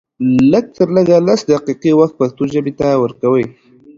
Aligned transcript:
لږ 0.51 0.65
تر 0.77 0.87
لږه 0.95 1.17
لس 1.27 1.41
دقيقې 1.51 1.91
وخت 1.99 2.13
پښتو 2.19 2.43
ژبې 2.53 2.73
ته 2.79 2.87
ورکوئ 3.03 3.45